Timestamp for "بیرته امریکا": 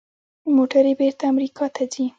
0.99-1.65